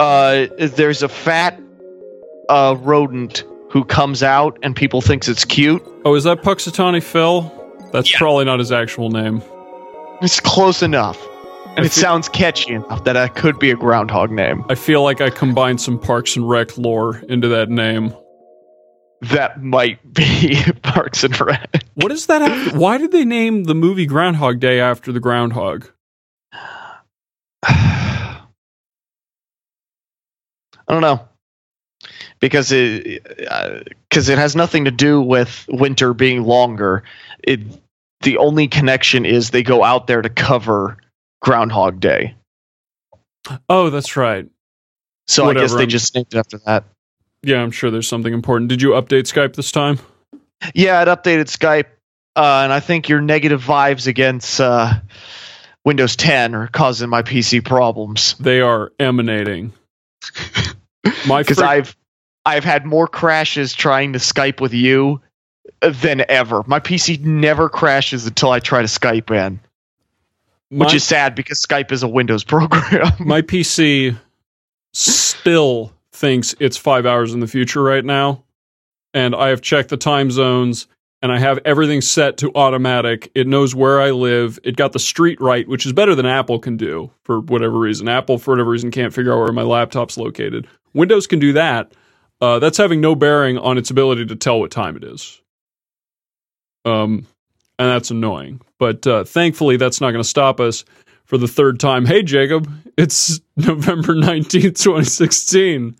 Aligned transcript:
Uh, 0.00 0.46
there's 0.58 1.02
a 1.02 1.08
fat 1.08 1.60
uh, 2.48 2.76
rodent 2.80 3.44
who 3.70 3.84
comes 3.84 4.22
out 4.22 4.56
and 4.62 4.74
people 4.76 5.00
thinks 5.00 5.28
it's 5.28 5.44
cute. 5.44 5.82
Oh, 6.04 6.14
is 6.14 6.24
that 6.24 6.42
Puxatawny 6.42 7.02
Phil? 7.02 7.52
That's 7.92 8.10
Yeah. 8.12 8.18
probably 8.18 8.44
not 8.44 8.58
his 8.60 8.70
actual 8.72 9.10
name. 9.10 9.42
It's 10.22 10.40
close 10.40 10.82
enough. 10.82 11.20
And 11.76 11.80
I 11.80 11.86
it 11.86 11.92
feel- 11.92 12.02
sounds 12.02 12.28
catchy 12.28 12.74
enough 12.74 13.04
that 13.04 13.16
it 13.16 13.34
could 13.34 13.58
be 13.58 13.70
a 13.70 13.76
groundhog 13.76 14.30
name. 14.30 14.64
I 14.68 14.74
feel 14.74 15.02
like 15.02 15.20
I 15.20 15.30
combined 15.30 15.80
some 15.80 15.98
Parks 15.98 16.36
and 16.36 16.48
Rec 16.48 16.78
lore 16.78 17.18
into 17.28 17.48
that 17.48 17.68
name. 17.68 18.14
That 19.22 19.62
might 19.62 20.14
be 20.14 20.60
Parks 20.82 21.24
and 21.24 21.38
Rec. 21.40 21.82
What 21.94 22.12
is 22.12 22.26
that? 22.26 22.40
After? 22.42 22.78
Why 22.78 22.98
did 22.98 23.10
they 23.10 23.24
name 23.24 23.64
the 23.64 23.74
movie 23.74 24.06
Groundhog 24.06 24.60
Day 24.60 24.80
after 24.80 25.10
the 25.12 25.20
groundhog? 25.20 25.88
Don't 30.92 31.02
know. 31.02 31.28
Because 32.40 32.70
it 32.70 33.24
because 34.08 34.28
it 34.28 34.38
has 34.38 34.54
nothing 34.54 34.84
to 34.84 34.90
do 34.90 35.20
with 35.20 35.66
winter 35.68 36.14
being 36.14 36.44
longer. 36.44 37.02
It 37.42 37.60
the 38.20 38.38
only 38.38 38.68
connection 38.68 39.24
is 39.24 39.50
they 39.50 39.62
go 39.62 39.82
out 39.82 40.06
there 40.06 40.22
to 40.22 40.28
cover 40.28 40.98
Groundhog 41.40 42.00
Day. 42.00 42.34
Oh, 43.68 43.90
that's 43.90 44.16
right. 44.16 44.46
So 45.26 45.48
I 45.48 45.54
guess 45.54 45.74
they 45.74 45.86
just 45.86 46.14
named 46.14 46.28
it 46.32 46.38
after 46.38 46.58
that. 46.66 46.84
Yeah, 47.42 47.62
I'm 47.62 47.70
sure 47.70 47.90
there's 47.90 48.08
something 48.08 48.32
important. 48.32 48.68
Did 48.68 48.82
you 48.82 48.90
update 48.90 49.32
Skype 49.32 49.54
this 49.54 49.70
time? 49.70 49.98
Yeah, 50.74 51.00
it 51.02 51.06
updated 51.06 51.46
Skype, 51.46 51.86
uh, 52.34 52.62
and 52.64 52.72
I 52.72 52.80
think 52.80 53.08
your 53.08 53.20
negative 53.20 53.62
vibes 53.62 54.06
against 54.08 54.60
uh, 54.60 54.94
Windows 55.84 56.16
10 56.16 56.54
are 56.54 56.66
causing 56.66 57.08
my 57.08 57.22
PC 57.22 57.64
problems. 57.64 58.34
They 58.40 58.60
are 58.60 58.92
emanating. 58.98 59.72
My 61.28 61.42
Because 61.42 61.60
I've 61.60 61.96
I've 62.44 62.64
had 62.64 62.86
more 62.86 63.06
crashes 63.06 63.74
trying 63.74 64.14
to 64.14 64.18
Skype 64.18 64.60
with 64.60 64.72
you 64.72 65.20
than 65.80 66.24
ever. 66.28 66.62
My 66.66 66.80
PC 66.80 67.20
never 67.20 67.68
crashes 67.68 68.26
until 68.26 68.50
I 68.50 68.60
try 68.60 68.80
to 68.80 68.88
Skype 68.88 69.30
in, 69.30 69.60
which 70.70 70.94
is 70.94 71.04
sad 71.04 71.34
because 71.34 71.60
Skype 71.60 71.92
is 71.92 72.02
a 72.02 72.08
Windows 72.08 72.44
program. 72.44 73.12
my 73.20 73.42
PC 73.42 74.16
still 74.92 75.92
thinks 76.12 76.54
it's 76.58 76.76
five 76.76 77.06
hours 77.06 77.34
in 77.34 77.40
the 77.40 77.46
future 77.46 77.82
right 77.82 78.04
now. 78.04 78.44
And 79.14 79.34
I 79.34 79.48
have 79.48 79.62
checked 79.62 79.88
the 79.88 79.96
time 79.96 80.30
zones 80.30 80.86
and 81.22 81.32
I 81.32 81.38
have 81.38 81.58
everything 81.64 82.00
set 82.00 82.36
to 82.38 82.52
automatic. 82.54 83.30
It 83.34 83.46
knows 83.46 83.74
where 83.74 84.00
I 84.00 84.10
live. 84.10 84.58
It 84.62 84.76
got 84.76 84.92
the 84.92 84.98
street 84.98 85.40
right, 85.40 85.66
which 85.68 85.84
is 85.84 85.92
better 85.92 86.14
than 86.14 86.26
Apple 86.26 86.58
can 86.58 86.76
do 86.76 87.10
for 87.24 87.40
whatever 87.40 87.78
reason. 87.78 88.08
Apple, 88.08 88.38
for 88.38 88.52
whatever 88.52 88.70
reason, 88.70 88.90
can't 88.90 89.12
figure 89.12 89.32
out 89.32 89.38
where 89.38 89.52
my 89.52 89.62
laptop's 89.62 90.16
located. 90.16 90.66
Windows 90.94 91.26
can 91.26 91.38
do 91.38 91.52
that. 91.54 91.92
Uh, 92.40 92.58
that's 92.60 92.78
having 92.78 93.00
no 93.00 93.14
bearing 93.14 93.58
on 93.58 93.78
its 93.78 93.90
ability 93.90 94.26
to 94.26 94.36
tell 94.36 94.60
what 94.60 94.70
time 94.70 94.96
it 94.96 95.02
is. 95.02 95.40
Um, 96.84 97.26
and 97.78 97.88
that's 97.88 98.10
annoying. 98.10 98.60
But 98.78 99.06
uh, 99.06 99.24
thankfully, 99.24 99.76
that's 99.76 100.00
not 100.00 100.12
going 100.12 100.22
to 100.22 100.28
stop 100.28 100.60
us 100.60 100.84
for 101.24 101.36
the 101.36 101.48
third 101.48 101.80
time. 101.80 102.06
Hey, 102.06 102.22
Jacob, 102.22 102.70
it's 102.96 103.40
November 103.56 104.14
19th, 104.14 104.80
2016. 104.80 105.96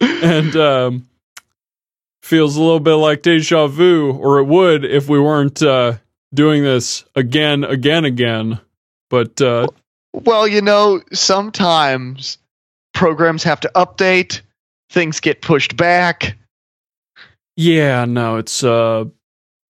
And 0.00 0.56
um, 0.56 1.08
feels 2.24 2.56
a 2.56 2.60
little 2.60 2.80
bit 2.80 2.94
like 2.94 3.22
deja 3.22 3.66
vu, 3.66 4.12
or 4.12 4.38
it 4.38 4.44
would 4.44 4.84
if 4.84 5.08
we 5.08 5.20
weren't 5.20 5.62
uh, 5.62 5.94
doing 6.32 6.62
this 6.62 7.04
again, 7.14 7.64
again, 7.64 8.04
again. 8.04 8.60
But 9.10 9.40
uh, 9.40 9.66
well, 10.12 10.48
you 10.48 10.62
know, 10.62 11.02
sometimes 11.12 12.38
programs 12.94 13.42
have 13.44 13.60
to 13.60 13.70
update, 13.74 14.40
things 14.90 15.20
get 15.20 15.42
pushed 15.42 15.76
back. 15.76 16.36
yeah, 17.56 18.04
no, 18.06 18.38
it's. 18.38 18.64
Uh, 18.64 19.04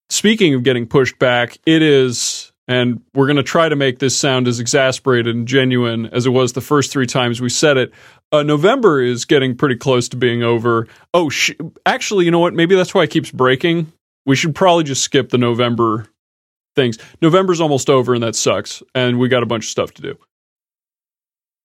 speaking 0.08 0.54
of 0.54 0.62
getting 0.62 0.86
pushed 0.86 1.18
back, 1.18 1.58
it 1.66 1.82
is. 1.82 2.52
And 2.66 3.02
we're 3.14 3.26
going 3.26 3.36
to 3.36 3.42
try 3.42 3.68
to 3.68 3.76
make 3.76 3.98
this 3.98 4.16
sound 4.16 4.48
as 4.48 4.58
exasperated 4.58 5.34
and 5.34 5.46
genuine 5.46 6.06
as 6.06 6.24
it 6.24 6.30
was 6.30 6.54
the 6.54 6.62
first 6.62 6.90
three 6.90 7.06
times 7.06 7.40
we 7.40 7.50
said 7.50 7.76
it. 7.76 7.92
Uh, 8.32 8.42
November 8.42 9.02
is 9.02 9.26
getting 9.26 9.54
pretty 9.54 9.76
close 9.76 10.08
to 10.10 10.16
being 10.16 10.42
over. 10.42 10.88
Oh, 11.12 11.28
sh- 11.28 11.52
actually, 11.84 12.24
you 12.24 12.30
know 12.30 12.38
what? 12.38 12.54
Maybe 12.54 12.74
that's 12.74 12.94
why 12.94 13.02
it 13.02 13.10
keeps 13.10 13.30
breaking. 13.30 13.92
We 14.24 14.34
should 14.34 14.54
probably 14.54 14.84
just 14.84 15.02
skip 15.02 15.28
the 15.28 15.36
November 15.38 16.06
things. 16.74 16.98
November's 17.20 17.60
almost 17.60 17.90
over, 17.90 18.14
and 18.14 18.22
that 18.22 18.34
sucks. 18.34 18.82
And 18.94 19.18
we 19.18 19.28
got 19.28 19.42
a 19.42 19.46
bunch 19.46 19.64
of 19.66 19.70
stuff 19.70 19.92
to 19.92 20.02
do. 20.02 20.18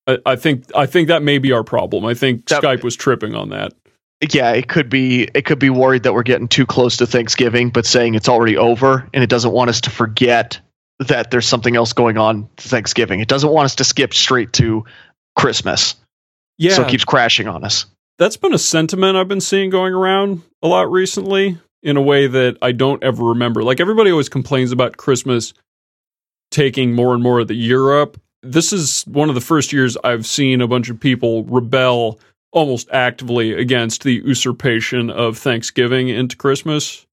I, 0.06 0.18
I 0.26 0.36
think 0.36 0.66
I 0.76 0.86
think 0.86 1.08
that 1.08 1.24
may 1.24 1.38
be 1.38 1.54
our 1.54 1.64
problem. 1.64 2.06
I 2.06 2.14
think 2.14 2.46
That- 2.48 2.62
Skype 2.62 2.84
was 2.84 2.96
tripping 2.96 3.36
on 3.36 3.50
that. 3.50 3.74
Yeah, 4.34 4.52
it 4.52 4.68
could 4.68 4.90
be 4.90 5.30
it 5.34 5.46
could 5.46 5.60
be 5.60 5.70
worried 5.70 6.04
that 6.04 6.14
we're 6.14 6.24
getting 6.24 6.50
too 6.50 6.66
close 6.66 6.98
to 6.98 7.08
Thanksgiving, 7.08 7.70
but 7.70 7.86
saying 7.86 8.16
it's 8.16 8.28
already 8.28 8.58
over 8.58 9.08
and 9.14 9.24
it 9.24 9.30
doesn't 9.30 9.54
want 9.54 9.70
us 9.70 9.80
to 9.82 9.90
forget 9.90 10.60
that 11.00 11.32
there's 11.32 11.48
something 11.48 11.76
else 11.76 11.94
going 11.94 12.18
on 12.18 12.50
Thanksgiving. 12.58 13.20
It 13.22 13.28
doesn't 13.28 13.50
want 13.50 13.66
us 13.66 13.76
to 13.76 13.84
skip 13.84 14.14
straight 14.14 14.54
to 14.54 14.86
Christmas. 15.38 15.96
Yeah, 16.58 16.74
So 16.74 16.82
it 16.84 16.90
keeps 16.90 17.06
crashing 17.06 17.48
on 17.48 17.64
us. 17.64 17.86
that's 18.18 18.36
been 18.38 18.54
a 18.54 18.58
sentiment 18.60 19.16
I've 19.16 19.30
been 19.30 19.40
seeing 19.42 19.70
going 19.70 19.94
around 19.94 20.42
a 20.62 20.68
lot 20.68 20.92
recently 20.92 21.58
in 21.82 21.96
a 21.96 22.02
way 22.02 22.28
that 22.28 22.58
I 22.62 22.74
don't 22.74 23.02
ever 23.02 23.24
remember. 23.24 23.64
Like 23.64 23.80
everybody 23.80 24.12
always 24.12 24.28
complains 24.28 24.74
about 24.74 24.98
Christmas 24.98 25.54
taking 26.52 26.94
more 26.94 27.14
and 27.14 27.24
more 27.24 27.40
of 27.40 27.48
the 27.48 27.56
year 27.56 28.02
up. 28.02 28.18
This 28.44 28.74
is 28.74 29.04
one 29.04 29.30
of 29.30 29.36
the 29.36 29.42
first 29.42 29.72
years 29.72 29.96
I've 30.04 30.26
seen 30.26 30.60
a 30.60 30.68
bunch 30.68 30.90
of 30.90 31.00
people 31.00 31.46
rebel 31.46 32.20
almost 32.52 32.90
actively 32.92 33.54
against 33.54 34.04
the 34.04 34.16
usurpation 34.26 35.10
of 35.10 35.38
Thanksgiving 35.38 36.10
into 36.10 36.36
Christmas. 36.36 37.06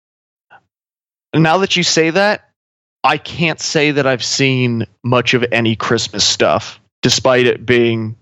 Now 1.35 1.59
that 1.59 1.77
you 1.77 1.83
say 1.83 2.11
that, 2.11 2.51
I 3.07 3.19
can't 3.19 3.61
say 3.61 3.93
that 3.93 4.07
I've 4.07 4.25
seen 4.25 4.87
much 5.05 5.35
of 5.35 5.45
any 5.53 5.77
Christmas 5.77 6.27
stuff, 6.27 6.81
despite 7.03 7.47
it 7.47 7.65
being 7.65 8.17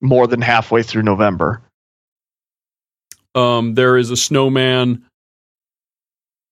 more 0.00 0.26
than 0.28 0.40
halfway 0.40 0.84
through 0.84 1.02
November. 1.02 1.62
Um, 3.34 3.74
there 3.74 3.96
is 3.96 4.10
a 4.10 4.16
snowman 4.16 5.04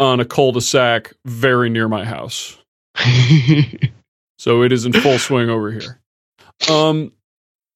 on 0.00 0.20
a 0.20 0.24
cul-de-sac 0.24 1.14
very 1.24 1.70
near 1.70 1.88
my 1.88 2.04
house. 2.04 2.58
So 4.38 4.62
it 4.62 4.72
is 4.72 4.86
in 4.86 4.92
full 4.92 5.18
swing 5.18 5.50
over 5.50 5.70
here. 5.72 6.00
Um, 6.70 7.12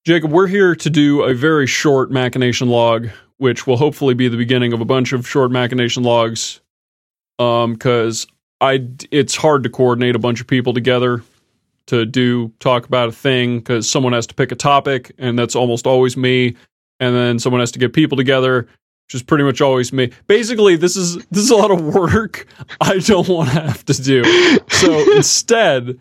Jacob, 0.06 0.30
we're 0.30 0.46
here 0.46 0.76
to 0.76 0.91
do 0.91 1.22
a 1.22 1.34
very 1.34 1.66
short 1.66 2.10
machination 2.10 2.68
log, 2.68 3.08
which 3.38 3.66
will 3.66 3.76
hopefully 3.76 4.14
be 4.14 4.28
the 4.28 4.36
beginning 4.36 4.72
of 4.72 4.80
a 4.80 4.84
bunch 4.84 5.12
of 5.12 5.28
short 5.28 5.50
machination 5.50 6.04
logs. 6.04 6.60
Um, 7.38 7.72
because 7.72 8.28
I 8.62 8.86
it's 9.10 9.34
hard 9.34 9.64
to 9.64 9.68
coordinate 9.68 10.14
a 10.14 10.20
bunch 10.20 10.40
of 10.40 10.46
people 10.46 10.72
together 10.72 11.22
to 11.86 12.06
do 12.06 12.52
talk 12.60 12.86
about 12.86 13.08
a 13.08 13.12
thing 13.12 13.58
because 13.58 13.90
someone 13.90 14.12
has 14.12 14.26
to 14.28 14.34
pick 14.34 14.52
a 14.52 14.54
topic, 14.54 15.12
and 15.18 15.36
that's 15.36 15.56
almost 15.56 15.86
always 15.86 16.16
me, 16.16 16.56
and 17.00 17.14
then 17.14 17.38
someone 17.40 17.60
has 17.60 17.72
to 17.72 17.80
get 17.80 17.92
people 17.92 18.16
together, 18.16 18.62
which 19.06 19.14
is 19.14 19.22
pretty 19.22 19.42
much 19.42 19.60
always 19.60 19.92
me. 19.92 20.12
Basically, 20.28 20.76
this 20.76 20.96
is 20.96 21.16
this 21.30 21.42
is 21.42 21.50
a 21.50 21.56
lot 21.56 21.72
of 21.72 21.82
work 21.82 22.46
I 22.80 22.98
don't 22.98 23.28
want 23.28 23.50
to 23.50 23.60
have 23.60 23.84
to 23.86 23.94
do. 23.94 24.24
So 24.68 25.12
instead. 25.16 25.98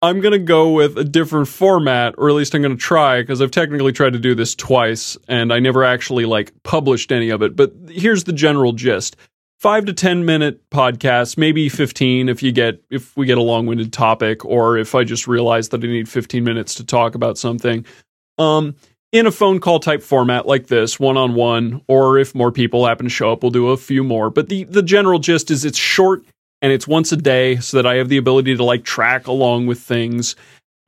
I'm 0.00 0.20
going 0.20 0.32
to 0.32 0.38
go 0.38 0.70
with 0.70 0.96
a 0.96 1.02
different 1.02 1.48
format, 1.48 2.14
or 2.18 2.28
at 2.28 2.36
least 2.36 2.54
I'm 2.54 2.62
going 2.62 2.76
to 2.76 2.80
try, 2.80 3.20
because 3.20 3.42
I've 3.42 3.50
technically 3.50 3.90
tried 3.90 4.12
to 4.12 4.20
do 4.20 4.32
this 4.32 4.54
twice 4.54 5.16
and 5.26 5.52
I 5.52 5.58
never 5.58 5.82
actually 5.82 6.24
like 6.24 6.52
published 6.62 7.10
any 7.10 7.30
of 7.30 7.42
it. 7.42 7.56
But 7.56 7.72
here's 7.88 8.22
the 8.22 8.32
general 8.32 8.72
gist. 8.72 9.16
Five 9.58 9.86
to 9.86 9.92
10 9.92 10.24
minute 10.24 10.60
podcasts, 10.70 11.36
maybe 11.36 11.68
15 11.68 12.28
if 12.28 12.44
you 12.44 12.52
get, 12.52 12.80
if 12.90 13.16
we 13.16 13.26
get 13.26 13.38
a 13.38 13.42
long 13.42 13.66
winded 13.66 13.92
topic, 13.92 14.44
or 14.44 14.78
if 14.78 14.94
I 14.94 15.02
just 15.02 15.26
realize 15.26 15.70
that 15.70 15.82
I 15.82 15.86
need 15.88 16.08
15 16.08 16.44
minutes 16.44 16.76
to 16.76 16.84
talk 16.84 17.16
about 17.16 17.38
something. 17.38 17.84
Um, 18.38 18.76
in 19.10 19.26
a 19.26 19.32
phone 19.32 19.58
call 19.58 19.80
type 19.80 20.02
format 20.02 20.46
like 20.46 20.68
this, 20.68 21.00
one 21.00 21.16
on 21.16 21.34
one, 21.34 21.82
or 21.88 22.18
if 22.18 22.36
more 22.36 22.52
people 22.52 22.86
happen 22.86 23.06
to 23.06 23.10
show 23.10 23.32
up, 23.32 23.42
we'll 23.42 23.50
do 23.50 23.70
a 23.70 23.76
few 23.76 24.04
more. 24.04 24.30
But 24.30 24.48
the, 24.48 24.62
the 24.64 24.82
general 24.82 25.18
gist 25.18 25.50
is 25.50 25.64
it's 25.64 25.78
short 25.78 26.22
and 26.62 26.72
it's 26.72 26.86
once 26.86 27.10
a 27.10 27.16
day 27.16 27.56
so 27.56 27.78
that 27.78 27.86
I 27.86 27.96
have 27.96 28.08
the 28.08 28.16
ability 28.16 28.56
to 28.56 28.64
like 28.64 28.84
track 28.84 29.26
along 29.26 29.66
with 29.66 29.80
things. 29.80 30.36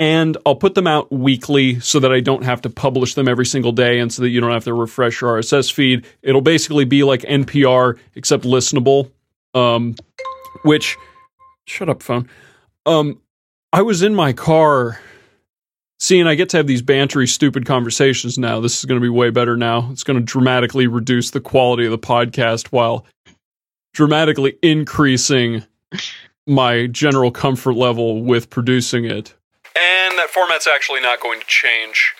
And 0.00 0.38
I'll 0.46 0.56
put 0.56 0.74
them 0.74 0.86
out 0.86 1.12
weekly 1.12 1.78
so 1.80 2.00
that 2.00 2.10
I 2.10 2.20
don't 2.20 2.42
have 2.42 2.62
to 2.62 2.70
publish 2.70 3.14
them 3.14 3.28
every 3.28 3.44
single 3.44 3.70
day 3.70 4.00
and 4.00 4.10
so 4.10 4.22
that 4.22 4.30
you 4.30 4.40
don't 4.40 4.50
have 4.50 4.64
to 4.64 4.72
refresh 4.72 5.20
your 5.20 5.38
RSS 5.38 5.70
feed. 5.70 6.06
It'll 6.22 6.40
basically 6.40 6.86
be 6.86 7.04
like 7.04 7.20
NPR 7.20 7.98
except 8.14 8.44
listenable. 8.44 9.10
Um, 9.52 9.96
which, 10.62 10.96
shut 11.66 11.90
up, 11.90 12.02
phone. 12.02 12.28
Um, 12.86 13.20
I 13.74 13.82
was 13.82 14.02
in 14.02 14.14
my 14.14 14.32
car. 14.32 14.98
Seeing 15.98 16.26
I 16.26 16.34
get 16.34 16.48
to 16.50 16.56
have 16.56 16.66
these 16.66 16.80
bantery, 16.80 17.28
stupid 17.28 17.66
conversations 17.66 18.38
now. 18.38 18.58
This 18.58 18.78
is 18.78 18.86
going 18.86 18.98
to 18.98 19.04
be 19.04 19.10
way 19.10 19.28
better 19.28 19.54
now. 19.54 19.90
It's 19.92 20.02
going 20.02 20.18
to 20.18 20.24
dramatically 20.24 20.86
reduce 20.86 21.30
the 21.30 21.42
quality 21.42 21.84
of 21.84 21.90
the 21.90 21.98
podcast 21.98 22.68
while 22.68 23.04
dramatically 23.92 24.56
increasing 24.62 25.62
my 26.46 26.86
general 26.86 27.30
comfort 27.30 27.74
level 27.74 28.22
with 28.22 28.48
producing 28.48 29.04
it. 29.04 29.34
And 29.76 30.18
that 30.18 30.30
format's 30.30 30.66
actually 30.66 31.00
not 31.00 31.20
going 31.20 31.40
to 31.40 31.46
change. 31.46 32.14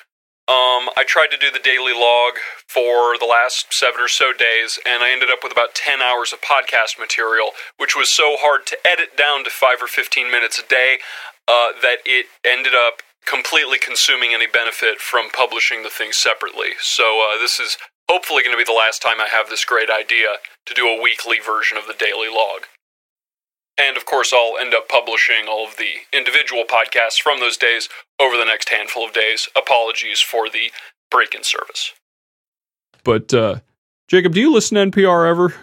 Um, 0.51 0.91
I 0.99 1.05
tried 1.07 1.31
to 1.31 1.39
do 1.39 1.51
the 1.51 1.63
daily 1.63 1.93
log 1.93 2.35
for 2.67 3.17
the 3.19 3.27
last 3.27 3.73
seven 3.73 4.01
or 4.01 4.09
so 4.09 4.33
days, 4.33 4.81
and 4.85 5.03
I 5.03 5.13
ended 5.13 5.31
up 5.31 5.45
with 5.45 5.53
about 5.53 5.77
10 5.77 6.03
hours 6.03 6.33
of 6.33 6.41
podcast 6.41 6.99
material, 6.99 7.53
which 7.77 7.95
was 7.95 8.11
so 8.11 8.35
hard 8.39 8.67
to 8.67 8.79
edit 8.85 9.17
down 9.17 9.45
to 9.45 9.51
5 9.51 9.83
or 9.83 9.87
15 9.87 10.31
minutes 10.31 10.59
a 10.59 10.67
day 10.67 10.99
uh, 11.47 11.79
that 11.83 11.99
it 12.05 12.27
ended 12.45 12.75
up 12.75 13.03
completely 13.27 13.79
consuming 13.79 14.35
any 14.35 14.49
benefit 14.49 14.99
from 14.99 15.31
publishing 15.31 15.85
the 15.85 15.91
thing 15.91 16.11
separately. 16.11 16.75
So, 16.81 17.23
uh, 17.23 17.39
this 17.39 17.61
is 17.61 17.79
hopefully 18.11 18.43
going 18.43 18.55
to 18.55 18.59
be 18.59 18.67
the 18.67 18.77
last 18.77 19.03
time 19.03 19.21
I 19.21 19.29
have 19.31 19.51
this 19.51 19.65
great 19.65 19.89
idea 19.89 20.43
to 20.67 20.75
do 20.75 20.89
a 20.89 21.01
weekly 21.01 21.39
version 21.39 21.79
of 21.79 21.87
the 21.87 21.95
daily 21.95 22.27
log. 22.27 22.67
And 23.81 23.97
of 23.97 24.05
course, 24.05 24.33
I'll 24.33 24.59
end 24.61 24.75
up 24.75 24.89
publishing 24.89 25.49
all 25.49 25.67
of 25.67 25.77
the 25.77 25.89
individual 26.13 26.65
podcasts 26.65 27.21
from 27.21 27.41
those 27.41 27.57
days 27.57 27.89
over 28.21 28.37
the 28.37 28.45
next 28.45 28.69
handful 28.69 29.07
of 29.07 29.13
days. 29.13 29.49
Apologies 29.57 30.21
for 30.21 30.51
the 30.51 30.71
break 31.11 31.35
in 31.35 31.43
service. 31.43 31.93
But, 33.05 33.33
uh, 33.33 33.57
Jacob, 34.09 34.35
do 34.35 34.41
you 34.41 34.53
listen 34.53 34.75
to 34.75 34.83
NPR 34.83 35.29
ever? 35.29 35.55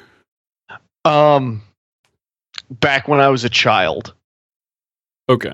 Um, 1.06 1.62
back 2.72 3.08
when 3.08 3.20
I 3.20 3.30
was 3.30 3.44
a 3.44 3.50
child. 3.50 4.14
Okay. 5.30 5.54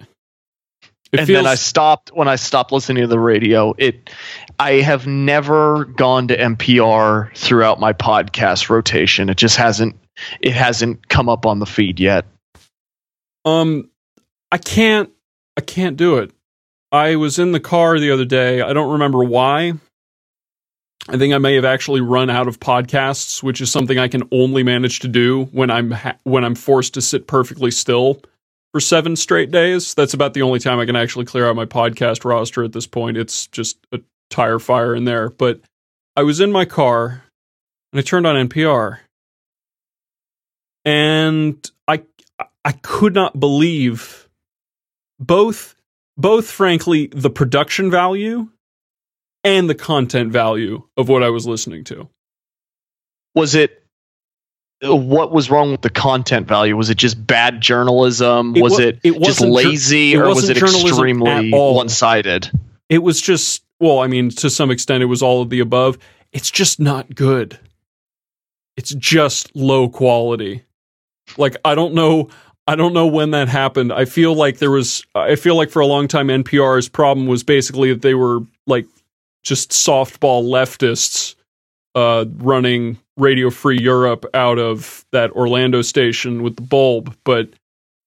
It 1.12 1.19
and 1.19 1.27
feels- 1.27 1.44
then 1.44 1.45
I 1.45 1.56
stopped 1.56 2.12
when 2.13 2.27
I 2.27 2.38
stopped 2.38 2.71
listening 2.71 3.01
to 3.01 3.07
the 3.07 3.19
radio. 3.19 3.75
It, 3.77 4.09
I 4.59 4.74
have 4.75 5.06
never 5.06 5.86
gone 5.86 6.27
to 6.30 6.38
NPR 6.38 7.36
throughout 7.36 7.80
my 7.80 7.94
podcast 7.94 8.69
rotation. 8.69 9.30
It 9.30 9.38
just 9.38 9.57
hasn't, 9.57 9.95
it 10.39 10.54
hasn't 10.54 11.09
come 11.09 11.30
up 11.30 11.45
on 11.45 11.59
the 11.59 11.66
feed 11.66 12.00
yet. 12.00 12.25
Um, 13.45 13.90
I 14.51 14.57
can't. 14.57 15.10
I 15.57 15.62
can't 15.62 15.98
do 15.98 16.18
it. 16.18 16.31
I 16.92 17.16
was 17.16 17.40
in 17.40 17.51
the 17.51 17.60
car 17.60 18.00
the 18.00 18.12
other 18.12 18.25
day. 18.25 18.62
I 18.62 18.74
don't 18.74 18.94
remember 18.94 19.24
why. 19.24 19.74
I 21.10 21.18
think 21.18 21.34
I 21.34 21.38
may 21.38 21.56
have 21.56 21.66
actually 21.66 22.01
run 22.01 22.30
out 22.30 22.48
of 22.48 22.60
podcasts, 22.60 23.44
which 23.44 23.60
is 23.60 23.69
something 23.72 24.00
I 24.00 24.07
can 24.07 24.24
only 24.31 24.63
manage 24.63 25.00
to 25.00 25.07
do 25.07 25.45
when 25.45 25.69
I'm 25.69 25.92
ha- 25.92 26.18
when 26.24 26.45
I'm 26.45 26.56
forced 26.56 26.94
to 26.94 27.01
sit 27.01 27.28
perfectly 27.28 27.72
still 27.72 28.22
for 28.72 28.80
seven 28.80 29.16
straight 29.16 29.51
days. 29.51 29.94
That's 29.94 30.13
about 30.13 30.34
the 30.34 30.44
only 30.44 30.60
time 30.60 30.80
I 30.80 30.86
can 30.86 30.95
actually 30.95 31.25
clear 31.25 31.48
out 31.50 31.56
my 31.56 31.66
podcast 31.66 32.24
roster 32.24 32.63
at 32.63 32.72
this 32.72 32.88
point. 32.88 33.18
It's 33.18 33.48
just 33.48 33.78
a 33.92 34.00
tire 34.30 34.60
fire 34.60 34.95
in 34.95 35.04
there. 35.04 35.30
But 35.30 35.60
I 36.16 36.24
was 36.24 36.40
in 36.40 36.51
my 36.51 36.63
car 36.63 37.24
and 37.92 38.00
I 38.00 38.01
turned 38.01 38.25
on 38.25 38.48
NPR, 38.48 39.00
and 40.86 41.72
I 41.88 42.04
I 42.65 42.71
could 42.71 43.13
not 43.13 43.39
believe 43.39 44.30
both 45.19 45.75
both 46.15 46.50
frankly 46.50 47.07
the 47.07 47.30
production 47.30 47.89
value 47.89 48.50
and 49.44 49.69
the 49.69 49.75
content 49.75 50.31
value 50.31 50.83
of 50.95 51.10
what 51.10 51.24
I 51.24 51.30
was 51.30 51.45
listening 51.48 51.83
to. 51.86 52.07
Was 53.36 53.56
it 53.56 53.83
uh, 54.83 54.95
what 54.95 55.31
was 55.31 55.50
wrong 55.50 55.71
with 55.71 55.81
the 55.81 55.89
content 55.89 56.48
value? 56.48 56.75
Was 56.75 56.89
it 56.89 56.98
just 56.98 57.25
bad 57.25 57.62
journalism? 57.62 58.56
It 58.56 58.62
was, 58.62 58.80
it, 58.80 59.00
it 59.04 59.21
just 59.21 59.42
lazy 59.42 60.16
or 60.16 60.27
was 60.27 60.50
it 60.50 60.57
extremely 60.57 61.51
one 61.51 61.89
sided? 61.89 62.51
It 62.89 63.00
was 63.00 63.21
just, 63.21 63.63
well, 63.80 64.00
I 64.00 64.07
mean, 64.07 64.30
to 64.30 64.50
some 64.50 64.71
extent, 64.71 65.01
it 65.01 65.07
was 65.07 65.21
all 65.21 65.42
of 65.42 65.50
the 65.50 65.62
above. 65.62 65.98
It's 66.31 66.51
just 66.51 66.80
not 66.80 67.16
good. 67.16 67.57
It's 68.75 68.94
just 68.94 69.56
low 69.56 69.88
quality. 69.88 70.63
Like, 71.38 71.56
I 71.63 71.75
don't 71.75 71.94
know. 71.94 72.30
I 72.65 72.75
don't 72.75 72.94
know 72.94 73.07
when 73.07 73.31
that 73.31 73.50
happened. 73.50 73.92
I 73.92 74.06
feel 74.06 74.33
like 74.33 74.57
there 74.57 74.71
was 74.71 75.04
I 75.13 75.36
feel 75.36 75.56
like 75.56 75.69
for 75.69 75.81
a 75.81 75.86
long 75.86 76.07
time 76.07 76.27
NPR's 76.27 76.88
problem 76.88 77.27
was 77.27 77.44
basically 77.44 77.94
that 77.94 78.01
they 78.01 78.13
were 78.13 78.39
like 78.68 78.86
just 79.44 79.71
softball 79.71 80.44
leftists 80.44 81.36
uh, 81.95 82.25
running 82.38 82.98
Radio 83.18 83.50
Free 83.50 83.80
Europe 83.80 84.25
out 84.33 84.60
of 84.60 85.06
that 85.12 85.31
Orlando 85.31 85.81
station 85.81 86.42
with 86.42 86.56
the 86.56 86.62
bulb, 86.62 87.15
but 87.25 87.50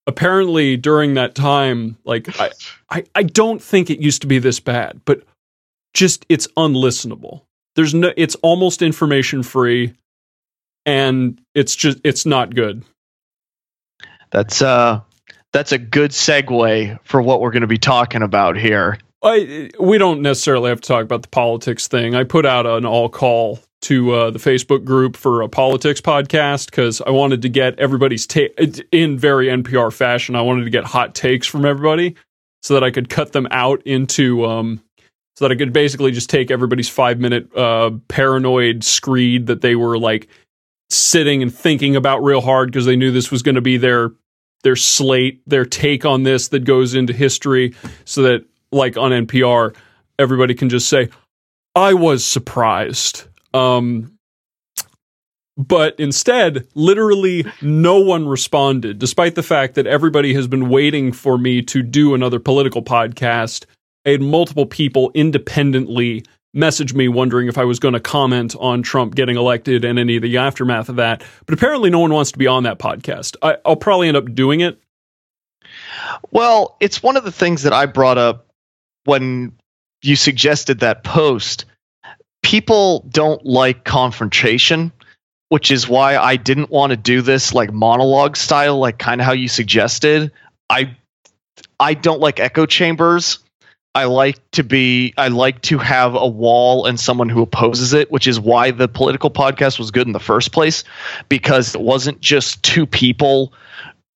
apparently 0.06 0.76
during 0.76 1.14
that 1.14 1.34
time 1.34 1.96
like 2.04 2.40
I, 2.40 2.50
I 2.90 3.04
I 3.14 3.22
don't 3.24 3.62
think 3.62 3.90
it 3.90 4.00
used 4.00 4.22
to 4.22 4.26
be 4.26 4.38
this 4.38 4.58
bad, 4.58 5.00
but 5.04 5.22
just 5.92 6.24
it's 6.28 6.46
unlistenable. 6.56 7.42
There's 7.74 7.92
no 7.92 8.12
it's 8.16 8.36
almost 8.36 8.80
information 8.80 9.42
free 9.42 9.92
and 10.86 11.38
it's 11.54 11.76
just 11.76 11.98
it's 12.04 12.24
not 12.24 12.54
good. 12.54 12.82
That's 14.30 14.62
uh 14.62 15.00
that's 15.52 15.72
a 15.72 15.78
good 15.78 16.10
segue 16.10 16.98
for 17.04 17.22
what 17.22 17.40
we're 17.40 17.50
going 17.50 17.62
to 17.62 17.66
be 17.66 17.78
talking 17.78 18.22
about 18.22 18.56
here. 18.56 18.98
I, 19.22 19.70
we 19.80 19.96
don't 19.96 20.20
necessarily 20.20 20.68
have 20.68 20.82
to 20.82 20.88
talk 20.88 21.02
about 21.02 21.22
the 21.22 21.28
politics 21.28 21.88
thing. 21.88 22.14
I 22.14 22.24
put 22.24 22.44
out 22.44 22.66
an 22.66 22.84
all 22.84 23.08
call 23.08 23.60
to 23.82 24.12
uh, 24.12 24.30
the 24.30 24.38
Facebook 24.38 24.84
group 24.84 25.16
for 25.16 25.42
a 25.42 25.48
politics 25.48 26.00
podcast 26.00 26.66
because 26.66 27.00
I 27.00 27.10
wanted 27.10 27.42
to 27.42 27.48
get 27.48 27.78
everybody's 27.78 28.26
take 28.26 28.54
in 28.92 29.18
very 29.18 29.46
NPR 29.46 29.92
fashion. 29.92 30.34
I 30.34 30.42
wanted 30.42 30.64
to 30.64 30.70
get 30.70 30.84
hot 30.84 31.14
takes 31.14 31.46
from 31.46 31.64
everybody 31.64 32.16
so 32.62 32.74
that 32.74 32.84
I 32.84 32.90
could 32.90 33.08
cut 33.08 33.32
them 33.32 33.48
out 33.50 33.82
into 33.86 34.44
um, 34.44 34.82
so 35.36 35.46
that 35.46 35.54
I 35.54 35.56
could 35.56 35.72
basically 35.72 36.10
just 36.10 36.30
take 36.30 36.50
everybody's 36.50 36.88
five 36.88 37.18
minute 37.18 37.54
uh, 37.56 37.92
paranoid 38.08 38.84
screed 38.84 39.46
that 39.46 39.60
they 39.60 39.76
were 39.76 39.98
like 39.98 40.28
sitting 40.90 41.42
and 41.42 41.54
thinking 41.54 41.96
about 41.96 42.22
real 42.22 42.40
hard 42.40 42.70
because 42.70 42.86
they 42.86 42.96
knew 42.96 43.10
this 43.10 43.30
was 43.30 43.42
going 43.42 43.54
to 43.54 43.60
be 43.60 43.76
their 43.76 44.10
their 44.62 44.76
slate, 44.76 45.42
their 45.46 45.64
take 45.64 46.04
on 46.04 46.22
this 46.22 46.48
that 46.48 46.64
goes 46.64 46.94
into 46.94 47.12
history, 47.12 47.74
so 48.04 48.22
that 48.22 48.44
like 48.72 48.96
on 48.96 49.12
NPR, 49.12 49.74
everybody 50.18 50.54
can 50.54 50.68
just 50.68 50.88
say, 50.88 51.08
"I 51.74 51.94
was 51.94 52.24
surprised." 52.24 53.24
Um, 53.54 54.16
but 55.56 55.98
instead, 55.98 56.66
literally 56.74 57.46
no 57.62 57.98
one 57.98 58.28
responded, 58.28 58.98
despite 58.98 59.34
the 59.34 59.42
fact 59.42 59.74
that 59.74 59.86
everybody 59.86 60.34
has 60.34 60.46
been 60.46 60.68
waiting 60.68 61.12
for 61.12 61.38
me 61.38 61.62
to 61.62 61.82
do 61.82 62.14
another 62.14 62.38
political 62.38 62.82
podcast. 62.82 63.64
I 64.04 64.10
had 64.10 64.22
multiple 64.22 64.66
people 64.66 65.10
independently 65.14 66.24
message 66.56 66.94
me 66.94 67.06
wondering 67.06 67.48
if 67.48 67.58
I 67.58 67.64
was 67.64 67.78
going 67.78 67.94
to 67.94 68.00
comment 68.00 68.56
on 68.58 68.82
Trump 68.82 69.14
getting 69.14 69.36
elected 69.36 69.84
and 69.84 69.98
any 69.98 70.16
of 70.16 70.22
the 70.22 70.38
aftermath 70.38 70.88
of 70.88 70.96
that. 70.96 71.22
But 71.44 71.54
apparently, 71.54 71.90
no 71.90 72.00
one 72.00 72.12
wants 72.12 72.32
to 72.32 72.38
be 72.38 72.46
on 72.46 72.64
that 72.64 72.78
podcast. 72.78 73.36
I, 73.42 73.58
will 73.64 73.76
probably 73.76 74.08
end 74.08 74.16
up 74.16 74.34
doing 74.34 74.60
it. 74.60 74.80
Well, 76.30 76.76
it's 76.80 77.02
one 77.02 77.16
of 77.16 77.24
the 77.24 77.32
things 77.32 77.62
that 77.64 77.72
I 77.72 77.86
brought 77.86 78.18
up 78.18 78.46
when 79.04 79.52
you 80.02 80.16
suggested 80.16 80.80
that 80.80 81.04
post. 81.04 81.66
People 82.42 83.04
don't 83.10 83.44
like 83.44 83.84
confrontation, 83.84 84.92
which 85.48 85.70
is 85.70 85.88
why 85.88 86.16
I 86.16 86.36
didn't 86.36 86.70
want 86.70 86.90
to 86.90 86.96
do 86.96 87.20
this 87.20 87.52
like 87.52 87.72
monologue 87.72 88.36
style, 88.36 88.78
like 88.78 88.98
kind 88.98 89.20
of 89.20 89.26
how 89.26 89.32
you 89.32 89.48
suggested. 89.48 90.32
I 90.70 90.96
I 91.78 91.94
don't 91.94 92.20
like 92.20 92.40
echo 92.40 92.66
chambers 92.66 93.40
I 93.96 94.04
like 94.04 94.50
to 94.50 94.62
be 94.62 95.14
I 95.16 95.28
like 95.28 95.62
to 95.62 95.78
have 95.78 96.14
a 96.14 96.26
wall 96.26 96.84
and 96.84 97.00
someone 97.00 97.30
who 97.30 97.40
opposes 97.40 97.94
it, 97.94 98.10
which 98.10 98.26
is 98.26 98.38
why 98.38 98.70
the 98.70 98.88
political 98.88 99.30
podcast 99.30 99.78
was 99.78 99.90
good 99.90 100.06
in 100.06 100.12
the 100.12 100.20
first 100.20 100.52
place 100.52 100.84
because 101.30 101.74
it 101.74 101.80
wasn't 101.80 102.20
just 102.20 102.62
two 102.62 102.86
people 102.86 103.54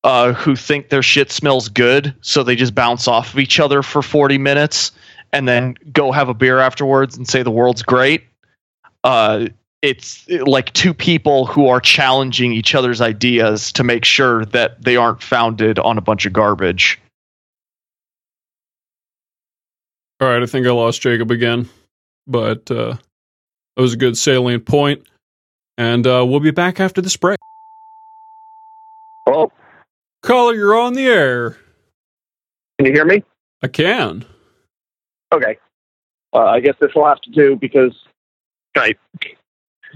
uh, 0.03 0.33
who 0.33 0.55
think 0.55 0.89
their 0.89 1.01
shit 1.01 1.31
smells 1.31 1.67
good, 1.67 2.13
so 2.21 2.43
they 2.43 2.55
just 2.55 2.75
bounce 2.75 3.07
off 3.07 3.33
of 3.33 3.39
each 3.39 3.59
other 3.59 3.81
for 3.81 4.03
40 4.03 4.37
minutes 4.37 4.91
and 5.33 5.47
then 5.47 5.75
go 5.91 6.11
have 6.11 6.29
a 6.29 6.35
beer 6.35 6.59
afterwards 6.59 7.17
and 7.17 7.27
say 7.27 7.41
the 7.41 7.49
world's 7.49 7.81
great. 7.81 8.25
Uh, 9.03 9.47
it's 9.81 10.29
like 10.29 10.71
two 10.73 10.93
people 10.93 11.47
who 11.47 11.69
are 11.69 11.79
challenging 11.79 12.53
each 12.53 12.75
other's 12.75 13.01
ideas 13.01 13.71
to 13.71 13.83
make 13.83 14.05
sure 14.05 14.45
that 14.45 14.79
they 14.83 14.95
aren't 14.95 15.23
founded 15.23 15.79
on 15.79 15.97
a 15.97 16.01
bunch 16.01 16.27
of 16.27 16.33
garbage. 16.33 17.00
All 20.21 20.27
right, 20.27 20.43
I 20.43 20.45
think 20.45 20.67
I 20.67 20.71
lost 20.71 21.01
Jacob 21.01 21.31
again, 21.31 21.67
but 22.27 22.69
uh, 22.69 22.93
that 23.75 23.81
was 23.81 23.93
a 23.93 23.97
good 23.97 24.15
salient 24.15 24.67
point. 24.67 25.01
And 25.79 26.05
uh, 26.05 26.23
we'll 26.27 26.39
be 26.39 26.51
back 26.51 26.79
after 26.79 27.01
this 27.01 27.17
break. 27.17 27.39
Hello? 29.25 29.51
Caller, 30.21 30.53
you're 30.53 30.79
on 30.79 30.93
the 30.93 31.07
air. 31.07 31.57
Can 32.77 32.85
you 32.85 32.91
hear 32.91 33.05
me? 33.05 33.23
I 33.63 33.67
can. 33.67 34.23
Okay. 35.33 35.57
Uh, 36.33 36.45
I 36.45 36.59
guess 36.59 36.75
this 36.79 36.91
will 36.95 37.07
have 37.07 37.21
to 37.21 37.31
do 37.31 37.55
because 37.55 37.97
Skype. 38.77 38.97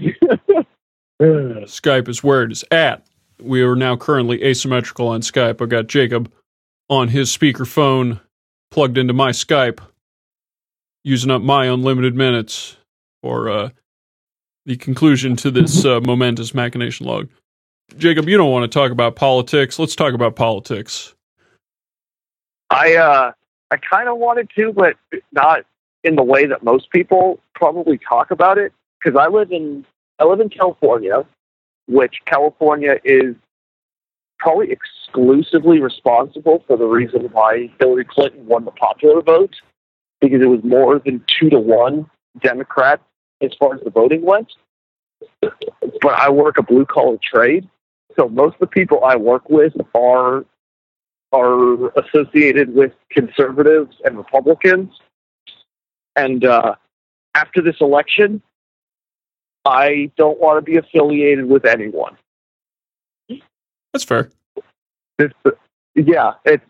Skype 1.22 2.08
is 2.08 2.24
where 2.24 2.42
it 2.42 2.50
is 2.50 2.64
at. 2.72 3.06
We 3.40 3.62
are 3.62 3.76
now 3.76 3.96
currently 3.96 4.42
asymmetrical 4.42 5.06
on 5.06 5.20
Skype. 5.20 5.62
I've 5.62 5.68
got 5.68 5.86
Jacob 5.86 6.32
on 6.90 7.06
his 7.08 7.30
speakerphone 7.36 8.20
plugged 8.72 8.98
into 8.98 9.12
my 9.12 9.30
Skype 9.30 9.78
using 11.06 11.30
up 11.30 11.40
my 11.40 11.66
unlimited 11.66 12.16
minutes 12.16 12.76
for 13.22 13.48
uh, 13.48 13.70
the 14.66 14.76
conclusion 14.76 15.36
to 15.36 15.52
this 15.52 15.84
uh, 15.84 16.00
momentous 16.04 16.52
machination 16.52 17.06
log. 17.06 17.28
Jacob, 17.96 18.28
you 18.28 18.36
don't 18.36 18.50
want 18.50 18.70
to 18.70 18.78
talk 18.78 18.90
about 18.90 19.14
politics. 19.14 19.78
Let's 19.78 19.94
talk 19.94 20.14
about 20.14 20.34
politics. 20.34 21.14
I 22.70 22.96
uh, 22.96 23.32
I 23.70 23.76
kind 23.76 24.08
of 24.08 24.18
wanted 24.18 24.50
to, 24.56 24.72
but 24.72 24.96
not 25.30 25.60
in 26.02 26.16
the 26.16 26.24
way 26.24 26.46
that 26.46 26.64
most 26.64 26.90
people 26.90 27.38
probably 27.54 27.98
talk 27.98 28.32
about 28.32 28.58
it. 28.58 28.72
Because 28.98 29.16
I 29.16 29.28
live 29.28 29.52
in 29.52 29.86
I 30.18 30.24
live 30.24 30.40
in 30.40 30.48
California, 30.48 31.24
which 31.86 32.16
California 32.24 32.96
is 33.04 33.36
probably 34.40 34.72
exclusively 34.72 35.80
responsible 35.80 36.64
for 36.66 36.76
the 36.76 36.84
reason 36.84 37.22
why 37.30 37.70
Hillary 37.78 38.04
Clinton 38.04 38.44
won 38.46 38.64
the 38.64 38.72
popular 38.72 39.22
vote, 39.22 39.54
because 40.20 40.40
it 40.40 40.46
was 40.46 40.62
more 40.64 40.98
than 40.98 41.24
two 41.26 41.50
to 41.50 41.58
one 41.58 42.10
Democrat 42.40 43.00
as 43.40 43.50
far 43.58 43.74
as 43.74 43.80
the 43.82 43.90
voting 43.90 44.22
went. 44.22 44.52
But 45.40 46.12
I 46.14 46.30
work 46.30 46.58
a 46.58 46.62
blue 46.62 46.84
collar 46.84 47.18
trade, 47.22 47.68
so 48.16 48.28
most 48.28 48.54
of 48.54 48.60
the 48.60 48.66
people 48.66 49.04
I 49.04 49.16
work 49.16 49.48
with 49.48 49.74
are 49.94 50.44
are 51.32 51.88
associated 51.98 52.74
with 52.74 52.92
conservatives 53.10 53.96
and 54.04 54.16
Republicans. 54.16 54.92
And 56.14 56.44
uh, 56.44 56.76
after 57.34 57.60
this 57.60 57.76
election, 57.80 58.42
I 59.64 60.10
don't 60.16 60.40
want 60.40 60.58
to 60.58 60.62
be 60.62 60.78
affiliated 60.78 61.46
with 61.46 61.64
anyone. 61.64 62.16
That's 63.92 64.04
fair. 64.04 64.30
It's, 65.18 65.34
yeah, 65.94 66.34
it's 66.44 66.64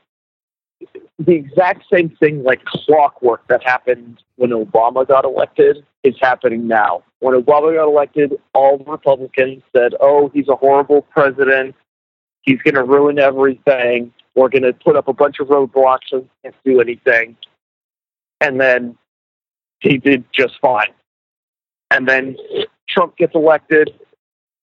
the 1.18 1.32
exact 1.32 1.84
same 1.92 2.10
thing 2.10 2.42
like 2.42 2.64
clockwork 2.64 3.46
that 3.48 3.62
happened 3.62 4.22
when 4.36 4.50
Obama 4.50 5.06
got 5.06 5.24
elected 5.24 5.84
is 6.02 6.14
happening 6.20 6.68
now. 6.68 7.02
When 7.20 7.40
Obama 7.40 7.74
got 7.74 7.88
elected, 7.88 8.34
all 8.54 8.78
the 8.78 8.84
Republicans 8.84 9.62
said, 9.74 9.94
oh, 10.00 10.30
he's 10.34 10.48
a 10.48 10.56
horrible 10.56 11.02
president. 11.02 11.74
He's 12.42 12.60
going 12.60 12.74
to 12.74 12.84
ruin 12.84 13.18
everything. 13.18 14.12
We're 14.34 14.50
going 14.50 14.62
to 14.64 14.74
put 14.74 14.96
up 14.96 15.08
a 15.08 15.14
bunch 15.14 15.40
of 15.40 15.48
roadblocks 15.48 16.12
and 16.12 16.28
can't 16.42 16.54
do 16.64 16.80
anything. 16.80 17.36
And 18.42 18.60
then 18.60 18.98
he 19.80 19.96
did 19.96 20.24
just 20.32 20.54
fine. 20.60 20.92
And 21.90 22.06
then 22.06 22.36
Trump 22.88 23.16
gets 23.16 23.34
elected. 23.34 23.94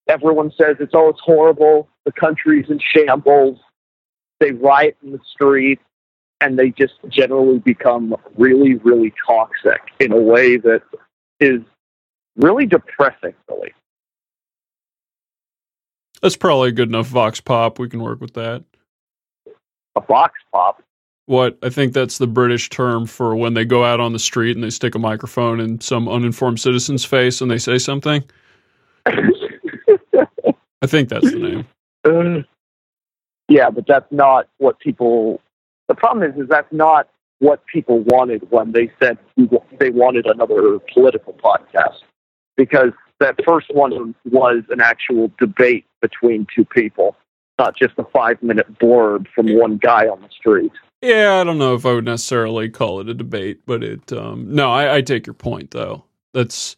Everyone 0.07 0.51
says 0.51 0.77
it's 0.79 0.93
oh, 0.93 1.09
it's 1.09 1.21
horrible. 1.23 1.87
The 2.05 2.11
country's 2.11 2.69
in 2.69 2.79
shambles. 2.79 3.57
They 4.39 4.51
riot 4.51 4.97
in 5.03 5.13
the 5.13 5.19
streets 5.33 5.81
and 6.41 6.57
they 6.57 6.69
just 6.71 6.95
generally 7.09 7.59
become 7.59 8.15
really, 8.37 8.75
really 8.75 9.13
toxic 9.27 9.81
in 9.99 10.11
a 10.11 10.17
way 10.17 10.57
that 10.57 10.81
is 11.39 11.61
really 12.35 12.65
depressing, 12.65 13.33
really. 13.49 13.73
That's 16.21 16.37
probably 16.37 16.69
a 16.69 16.71
good 16.73 16.89
enough 16.89 17.07
vox 17.07 17.41
pop. 17.41 17.79
We 17.79 17.89
can 17.89 18.01
work 18.01 18.21
with 18.21 18.33
that. 18.33 18.63
A 19.95 20.01
vox 20.01 20.33
pop? 20.51 20.81
What? 21.25 21.57
I 21.63 21.69
think 21.69 21.93
that's 21.93 22.17
the 22.17 22.27
British 22.27 22.69
term 22.69 23.05
for 23.05 23.35
when 23.35 23.53
they 23.53 23.65
go 23.65 23.83
out 23.83 23.99
on 23.99 24.13
the 24.13 24.19
street 24.19 24.55
and 24.55 24.63
they 24.63 24.69
stick 24.69 24.95
a 24.95 24.99
microphone 24.99 25.59
in 25.59 25.79
some 25.81 26.09
uninformed 26.09 26.59
citizen's 26.59 27.05
face 27.05 27.41
and 27.41 27.49
they 27.49 27.57
say 27.57 27.77
something. 27.77 28.23
I 29.05 30.85
think 30.85 31.09
that's 31.09 31.31
the 31.31 31.39
name. 31.39 31.67
Uh, 32.05 32.43
yeah, 33.47 33.69
but 33.69 33.85
that's 33.87 34.11
not 34.11 34.47
what 34.57 34.79
people. 34.79 35.41
The 35.93 35.99
problem 35.99 36.27
is, 36.27 36.35
is 36.41 36.49
that's 36.49 36.71
not 36.71 37.07
what 37.37 37.63
people 37.71 37.99
wanted 38.07 38.49
when 38.49 38.71
they 38.71 38.91
said 38.99 39.19
they 39.79 39.91
wanted 39.91 40.25
another 40.25 40.79
political 40.91 41.33
podcast, 41.33 41.99
because 42.57 42.93
that 43.19 43.35
first 43.45 43.67
one 43.71 44.15
was 44.25 44.63
an 44.71 44.81
actual 44.81 45.31
debate 45.37 45.85
between 46.01 46.47
two 46.55 46.65
people, 46.65 47.15
not 47.59 47.77
just 47.77 47.93
a 47.99 48.05
five-minute 48.05 48.79
blurb 48.79 49.27
from 49.35 49.55
one 49.55 49.77
guy 49.77 50.07
on 50.07 50.19
the 50.21 50.29
street. 50.29 50.71
Yeah, 51.03 51.39
I 51.39 51.43
don't 51.43 51.59
know 51.59 51.75
if 51.75 51.85
I 51.85 51.93
would 51.93 52.05
necessarily 52.05 52.69
call 52.69 52.99
it 52.99 53.09
a 53.09 53.13
debate, 53.13 53.61
but 53.67 53.83
it. 53.83 54.11
Um, 54.11 54.47
no, 54.55 54.71
I, 54.71 54.95
I 54.95 55.01
take 55.01 55.27
your 55.27 55.35
point 55.35 55.71
though. 55.71 56.05
That's 56.33 56.75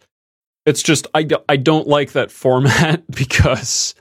it's 0.66 0.84
just 0.84 1.08
I, 1.14 1.26
I 1.48 1.56
don't 1.56 1.88
like 1.88 2.12
that 2.12 2.32
format 2.32 3.04
because 3.12 3.96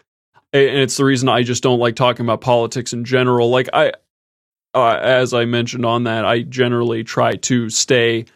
and 0.52 0.78
it's 0.78 0.96
the 0.96 1.04
reason 1.04 1.28
I 1.28 1.44
just 1.44 1.62
don't 1.62 1.78
like 1.78 1.94
talking 1.94 2.26
about 2.26 2.40
politics 2.40 2.92
in 2.92 3.04
general. 3.04 3.50
Like 3.50 3.68
I, 3.72 3.92
uh, 4.74 4.98
as 5.00 5.32
I 5.32 5.44
mentioned 5.44 5.86
on 5.86 6.04
that, 6.04 6.24
I 6.24 6.42
generally 6.42 7.04
try 7.04 7.36
to 7.36 7.70
stay 7.70 8.26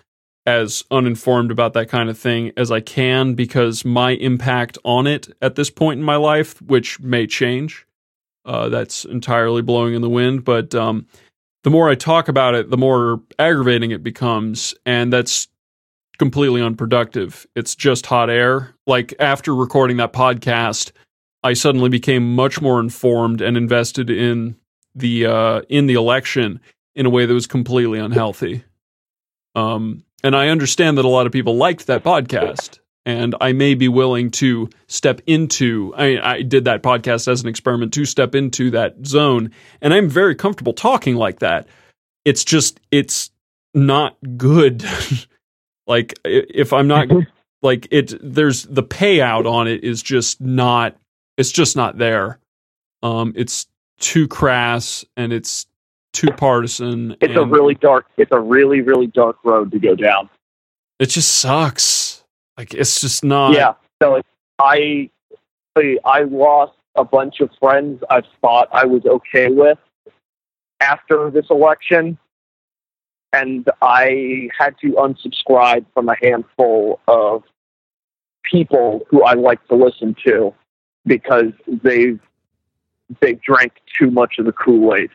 as 0.46 0.82
uninformed 0.90 1.50
about 1.50 1.74
that 1.74 1.88
kind 1.88 2.08
of 2.08 2.18
thing 2.18 2.52
as 2.56 2.70
I 2.70 2.80
can 2.80 3.34
because 3.34 3.84
my 3.84 4.12
impact 4.12 4.78
on 4.84 5.06
it 5.06 5.28
at 5.42 5.56
this 5.56 5.68
point 5.68 5.98
in 5.98 6.04
my 6.04 6.16
life, 6.16 6.60
which 6.62 7.00
may 7.00 7.26
change, 7.26 7.86
uh, 8.46 8.68
that's 8.68 9.04
entirely 9.04 9.60
blowing 9.60 9.94
in 9.94 10.00
the 10.00 10.08
wind. 10.08 10.44
But 10.44 10.74
um, 10.74 11.06
the 11.64 11.70
more 11.70 11.90
I 11.90 11.94
talk 11.94 12.28
about 12.28 12.54
it, 12.54 12.70
the 12.70 12.78
more 12.78 13.20
aggravating 13.38 13.90
it 13.90 14.02
becomes, 14.02 14.74
and 14.86 15.12
that's 15.12 15.48
completely 16.18 16.62
unproductive. 16.62 17.46
It's 17.54 17.74
just 17.74 18.06
hot 18.06 18.30
air. 18.30 18.74
Like 18.86 19.14
after 19.20 19.54
recording 19.54 19.98
that 19.98 20.14
podcast 20.14 20.92
I 21.42 21.52
suddenly 21.52 21.88
became 21.88 22.34
much 22.34 22.60
more 22.60 22.80
informed 22.80 23.40
and 23.40 23.56
invested 23.56 24.10
in 24.10 24.56
the 24.98 25.26
uh, 25.26 25.62
in 25.68 25.86
the 25.86 25.94
election 25.94 26.60
in 26.94 27.06
a 27.06 27.10
way 27.10 27.26
that 27.26 27.34
was 27.34 27.46
completely 27.46 27.98
unhealthy. 27.98 28.64
Um, 29.54 30.04
and 30.22 30.34
I 30.34 30.48
understand 30.48 30.98
that 30.98 31.04
a 31.04 31.08
lot 31.08 31.26
of 31.26 31.32
people 31.32 31.56
liked 31.56 31.86
that 31.86 32.02
podcast, 32.02 32.80
and 33.06 33.34
I 33.40 33.52
may 33.52 33.74
be 33.74 33.88
willing 33.88 34.30
to 34.32 34.68
step 34.88 35.20
into. 35.26 35.94
I, 35.96 36.34
I 36.34 36.42
did 36.42 36.64
that 36.64 36.82
podcast 36.82 37.28
as 37.28 37.42
an 37.42 37.48
experiment 37.48 37.94
to 37.94 38.04
step 38.04 38.34
into 38.34 38.70
that 38.72 39.06
zone, 39.06 39.52
and 39.80 39.94
I'm 39.94 40.08
very 40.08 40.34
comfortable 40.34 40.72
talking 40.72 41.16
like 41.16 41.38
that. 41.38 41.68
It's 42.24 42.44
just 42.44 42.80
it's 42.90 43.30
not 43.74 44.16
good. 44.36 44.84
like 45.86 46.18
if 46.24 46.72
I'm 46.72 46.88
not 46.88 47.08
like 47.62 47.88
it, 47.90 48.14
there's 48.22 48.64
the 48.64 48.82
payout 48.82 49.50
on 49.50 49.68
it 49.68 49.84
is 49.84 50.02
just 50.02 50.40
not 50.40 50.96
it's 51.36 51.52
just 51.52 51.76
not 51.76 51.96
there. 51.96 52.40
Um, 53.02 53.32
it's 53.36 53.68
too 53.98 54.28
crass 54.28 55.04
and 55.16 55.32
it's 55.32 55.66
too 56.12 56.28
partisan. 56.36 57.16
It's 57.20 57.36
a 57.36 57.44
really 57.44 57.74
dark. 57.74 58.06
It's 58.16 58.32
a 58.32 58.40
really 58.40 58.80
really 58.80 59.06
dark 59.06 59.36
road 59.44 59.70
to 59.72 59.78
go 59.78 59.94
down. 59.94 60.28
It 60.98 61.06
just 61.06 61.36
sucks. 61.36 62.24
Like 62.56 62.74
it's 62.74 63.00
just 63.00 63.24
not. 63.24 63.54
Yeah. 63.54 63.74
So 64.02 64.20
I 64.58 65.10
I 66.04 66.22
lost 66.22 66.72
a 66.96 67.04
bunch 67.04 67.40
of 67.40 67.50
friends 67.60 68.02
I 68.10 68.22
thought 68.40 68.68
I 68.72 68.84
was 68.84 69.04
okay 69.06 69.48
with 69.48 69.78
after 70.80 71.30
this 71.30 71.46
election, 71.50 72.18
and 73.32 73.68
I 73.80 74.48
had 74.58 74.76
to 74.80 74.92
unsubscribe 74.92 75.86
from 75.94 76.08
a 76.08 76.16
handful 76.20 77.00
of 77.06 77.44
people 78.42 79.06
who 79.08 79.22
I 79.22 79.34
like 79.34 79.64
to 79.68 79.74
listen 79.74 80.16
to 80.26 80.54
because 81.06 81.52
they've 81.82 82.20
they 83.20 83.34
drank 83.34 83.72
too 83.98 84.10
much 84.10 84.34
of 84.38 84.46
the 84.46 84.52
Kool 84.52 84.94
Aid. 84.94 85.10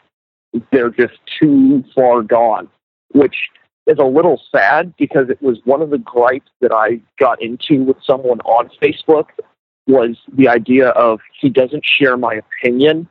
They're 0.72 0.90
just 0.90 1.14
too 1.40 1.84
far 1.96 2.22
gone, 2.22 2.70
which 3.14 3.50
is 3.88 3.98
a 4.00 4.06
little 4.06 4.42
sad 4.52 4.94
because 4.98 5.30
it 5.30 5.42
was 5.42 5.60
one 5.66 5.82
of 5.82 5.90
the 5.90 5.98
gripes 5.98 6.52
that 6.62 6.72
I 6.72 7.02
got 7.20 7.42
into 7.42 7.84
with 7.84 7.98
someone 8.06 8.40
on 8.42 8.70
Facebook 8.82 9.28
was 9.88 10.18
the 10.32 10.48
idea 10.48 10.90
of 10.90 11.20
he 11.40 11.50
doesn't 11.50 11.86
share 11.86 12.16
my 12.16 12.36
opinion, 12.36 13.10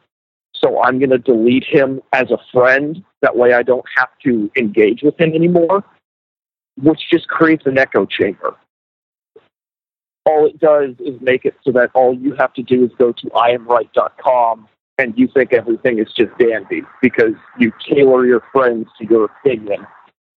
so 0.54 0.82
I'm 0.82 0.98
going 0.98 1.10
to 1.10 1.18
delete 1.18 1.64
him 1.64 2.00
as 2.12 2.30
a 2.30 2.38
friend. 2.52 3.04
That 3.20 3.36
way 3.36 3.52
I 3.52 3.62
don't 3.62 3.84
have 3.96 4.08
to 4.24 4.50
engage 4.56 5.02
with 5.02 5.20
him 5.20 5.34
anymore, 5.34 5.84
which 6.80 7.00
just 7.10 7.28
creates 7.28 7.66
an 7.66 7.76
echo 7.76 8.06
chamber 8.06 8.56
all 10.24 10.46
it 10.46 10.58
does 10.60 10.94
is 11.00 11.20
make 11.20 11.44
it 11.44 11.54
so 11.64 11.72
that 11.72 11.90
all 11.94 12.14
you 12.14 12.34
have 12.34 12.52
to 12.54 12.62
do 12.62 12.84
is 12.84 12.90
go 12.98 13.12
to 13.12 13.26
iamright.com 13.28 14.68
and 14.98 15.14
you 15.16 15.28
think 15.34 15.52
everything 15.52 15.98
is 15.98 16.08
just 16.16 16.36
dandy 16.38 16.82
because 17.00 17.34
you 17.58 17.72
tailor 17.88 18.26
your 18.26 18.42
friends 18.52 18.86
to 18.98 19.06
your 19.08 19.24
opinion, 19.24 19.86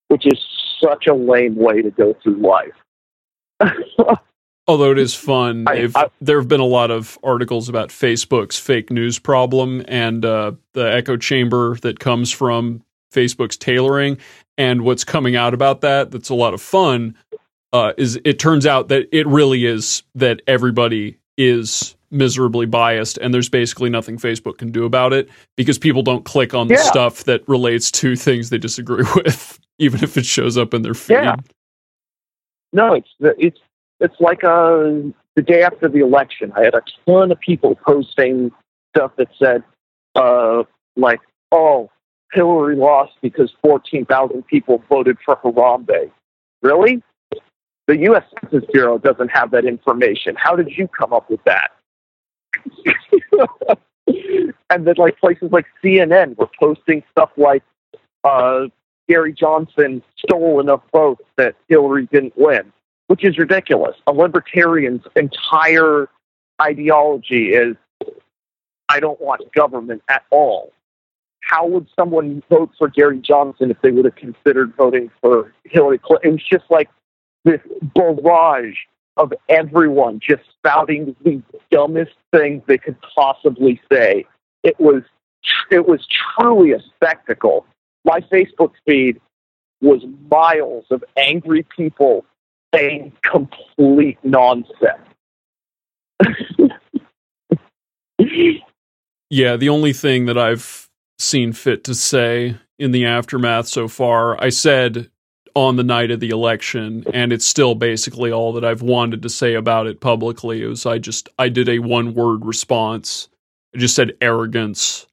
which 0.09 0.27
is 0.27 0.41
such 0.83 1.07
a 1.07 1.15
lame 1.15 1.57
way 1.57 1.83
to 1.83 1.91
go 1.91 2.17
through 2.23 2.37
life. 2.37 2.73
Although 4.67 4.93
it 4.93 4.99
is 4.99 5.15
fun, 5.15 5.65
I, 5.69 5.91
I, 5.95 6.09
there 6.23 6.39
have 6.39 6.49
been 6.49 6.61
a 6.61 6.65
lot 6.67 6.91
of 6.91 7.19
articles 7.23 7.69
about 7.69 7.91
Facebook's 7.91 8.59
fake 8.59 8.91
news 8.91 9.19
problem 9.19 9.85
and 9.87 10.25
uh, 10.25 10.53
the 10.73 10.91
echo 10.91 11.19
chamber 11.19 11.77
that 11.83 12.01
comes 12.01 12.31
from 12.31 12.83
Facebook's 13.13 13.59
tailoring 13.59 14.17
and 14.57 14.83
what's 14.83 15.05
coming 15.05 15.37
out 15.37 15.53
about 15.53 15.83
that. 15.83 16.11
That's 16.11 16.31
a 16.31 16.35
lot 16.35 16.55
of 16.55 16.63
fun 16.63 17.15
uh, 17.75 17.93
is 17.99 18.19
it 18.25 18.39
turns 18.39 18.67
out 18.67 18.87
that 18.89 19.09
it 19.11 19.27
really 19.27 19.67
is 19.67 20.05
that 20.15 20.41
everybody 20.47 21.19
is 21.37 21.97
miserably 22.13 22.67
biased 22.67 23.19
and 23.19 23.35
there's 23.35 23.49
basically 23.49 23.91
nothing 23.91 24.17
Facebook 24.17 24.59
can 24.59 24.71
do 24.71 24.85
about 24.85 25.13
it 25.13 25.29
because 25.57 25.77
people 25.77 26.01
don't 26.01 26.25
click 26.25 26.55
on 26.55 26.69
the 26.69 26.75
yeah. 26.75 26.83
stuff 26.83 27.25
that 27.25 27.47
relates 27.49 27.91
to 27.91 28.15
things 28.15 28.51
they 28.51 28.59
disagree 28.59 29.05
with 29.17 29.59
even 29.81 30.05
if 30.05 30.17
it 30.17 30.25
shows 30.25 30.57
up 30.57 30.73
in 30.73 30.83
their 30.83 30.95
feed. 30.95 31.15
Yeah. 31.15 31.35
No, 32.73 32.95
it's 32.95 33.09
it's 33.21 33.61
it's 33.99 34.21
like 34.21 34.45
uh, 34.45 35.11
the 35.35 35.43
day 35.45 35.63
after 35.63 35.89
the 35.89 35.99
election 35.99 36.53
I 36.57 36.63
had 36.63 36.75
a 36.75 36.83
ton 37.07 37.33
of 37.33 37.41
people 37.41 37.75
posting 37.75 38.53
stuff 38.95 39.17
that 39.17 39.29
said 39.37 39.65
uh, 40.15 40.63
like 40.95 41.21
oh 41.51 41.91
Hillary 42.33 42.77
lost 42.77 43.15
because 43.21 43.53
14,000 43.63 44.47
people 44.47 44.83
voted 44.89 45.17
for 45.25 45.37
Harambe. 45.37 46.13
Really? 46.63 47.03
The 47.87 47.99
U.S. 47.99 48.25
Census 48.41 48.69
Bureau 48.73 48.99
doesn't 48.99 49.29
have 49.29 49.51
that 49.51 49.65
information. 49.65 50.35
How 50.37 50.57
did 50.57 50.71
you 50.71 50.89
come 50.89 51.13
up 51.13 51.29
with 51.31 51.41
that? 51.45 51.71
and 54.71 54.87
then, 54.87 54.95
like 54.97 55.19
places 55.19 55.51
like 55.53 55.67
CNN 55.83 56.37
were 56.37 56.49
posting 56.59 57.03
stuff 57.13 57.31
like 57.37 57.63
uh, 58.25 58.67
Gary 59.09 59.33
Johnson 59.33 60.03
stole 60.19 60.61
enough 60.61 60.83
votes 60.93 61.25
that 61.37 61.57
Hillary 61.69 62.09
didn't 62.11 62.37
win, 62.37 62.73
which 63.09 63.25
is 63.25 63.39
ridiculous. 63.39 63.97
A 64.07 64.13
libertarian's 64.13 65.03
entire 65.17 66.09
ideology 66.61 67.51
is 67.51 67.77
I 68.89 69.01
don't 69.01 69.21
want 69.21 69.53
government 69.53 70.03
at 70.09 70.25
all. 70.31 70.73
How 71.41 71.67
would 71.67 71.89
someone 71.99 72.43
vote 72.49 72.71
for 72.79 72.89
Gary 72.89 73.19
Johnson 73.19 73.71
if 73.71 73.81
they 73.83 73.91
would 73.91 74.07
have 74.07 74.17
considered 74.17 74.75
voting 74.77 75.11
for 75.21 75.53
Hillary 75.65 75.99
Clinton? 75.99 76.31
It 76.31 76.33
was 76.33 76.45
just 76.51 76.65
like 76.71 76.89
this 77.45 77.61
barrage 77.95 78.75
of 79.17 79.33
everyone 79.49 80.21
just 80.21 80.43
spouting 80.59 81.15
the 81.25 81.41
dumbest 81.71 82.15
things 82.33 82.63
they 82.67 82.79
could 82.79 82.97
possibly 83.15 83.81
say. 83.91 84.27
It 84.63 84.79
was 84.81 85.03
it 85.71 85.87
was 85.87 86.07
truly 86.39 86.73
a 86.73 86.81
spectacle. 86.95 87.67
My 88.05 88.21
Facebook 88.21 88.73
feed 88.87 89.21
was 89.81 90.03
miles 90.31 90.87
of 90.91 91.05
angry 91.17 91.67
people 91.77 92.25
saying 92.75 93.13
complete 93.23 94.19
nonsense. 94.23 94.73
yeah, 99.31 99.57
the 99.57 99.69
only 99.69 99.93
thing 99.93 100.27
that 100.27 100.39
I've 100.39 100.89
seen 101.19 101.53
fit 101.53 101.85
to 101.85 101.95
say 101.95 102.57
in 102.79 102.93
the 102.93 103.05
aftermath 103.05 103.69
so 103.69 103.87
far, 103.89 104.43
I 104.43 104.49
said 104.49 105.11
on 105.55 105.77
the 105.77 105.85
night 105.85 106.11
of 106.11 106.21
the 106.21 106.31
election, 106.31 107.05
and 107.13 107.33
it's 107.33 107.45
still 107.45 107.75
basically 107.75 108.33
all 108.33 108.53
that 108.55 108.65
I've 108.65 108.83
wanted 108.83 109.23
to 109.23 109.29
say 109.29 109.55
about 109.55 109.87
it 109.87 110.01
publicly. 110.01 110.63
It 110.63 110.67
was 110.67 110.87
I 110.87 110.99
just 110.99 111.29
I 111.39 111.49
did 111.49 111.69
a 111.69 111.79
one 111.79 112.15
word 112.15 112.45
response. 112.45 113.29
I 113.75 113.79
just 113.79 113.95
said 113.95 114.17
arrogance 114.21 115.07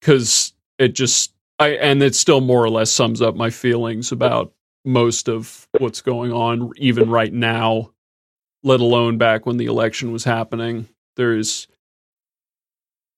because 0.00 0.52
it 0.78 0.94
just 0.94 1.32
I 1.58 1.70
and 1.70 2.02
it 2.02 2.14
still 2.14 2.40
more 2.40 2.62
or 2.62 2.70
less 2.70 2.90
sums 2.90 3.20
up 3.20 3.34
my 3.34 3.50
feelings 3.50 4.12
about 4.12 4.52
most 4.84 5.28
of 5.28 5.66
what's 5.78 6.00
going 6.00 6.32
on, 6.32 6.70
even 6.76 7.10
right 7.10 7.32
now, 7.32 7.90
let 8.62 8.80
alone 8.80 9.18
back 9.18 9.46
when 9.46 9.56
the 9.56 9.66
election 9.66 10.12
was 10.12 10.22
happening. 10.24 10.88
There's 11.16 11.66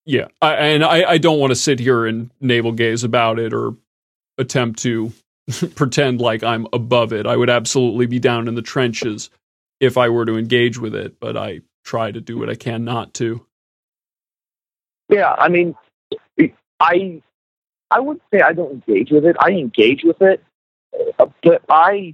yeah, 0.05 0.29
I, 0.41 0.53
and 0.55 0.83
I, 0.83 1.03
I 1.11 1.17
don't 1.19 1.39
want 1.39 1.51
to 1.51 1.55
sit 1.55 1.79
here 1.79 2.07
and 2.07 2.31
navel 2.41 2.71
gaze 2.71 3.03
about 3.03 3.37
it 3.37 3.53
or 3.53 3.75
attempt 4.39 4.79
to 4.79 5.13
pretend 5.75 6.21
like 6.21 6.43
I'm 6.43 6.67
above 6.73 7.13
it. 7.13 7.25
I 7.25 7.35
would 7.35 7.49
absolutely 7.49 8.05
be 8.05 8.19
down 8.19 8.47
in 8.47 8.55
the 8.55 8.61
trenches 8.61 9.29
if 9.79 9.97
I 9.97 10.09
were 10.09 10.25
to 10.25 10.37
engage 10.37 10.77
with 10.77 10.95
it, 10.95 11.19
but 11.19 11.37
I 11.37 11.61
try 11.83 12.11
to 12.11 12.21
do 12.21 12.37
what 12.37 12.49
I 12.49 12.55
can 12.55 12.83
not 12.83 13.13
to. 13.15 13.45
Yeah, 15.09 15.33
I 15.37 15.49
mean, 15.49 15.75
I 16.79 17.21
I 17.91 17.99
would 17.99 18.19
say 18.31 18.41
I 18.41 18.53
don't 18.53 18.83
engage 18.87 19.11
with 19.11 19.25
it. 19.25 19.35
I 19.39 19.49
engage 19.51 20.03
with 20.03 20.21
it, 20.21 20.43
uh, 21.19 21.25
but 21.43 21.63
I 21.69 22.13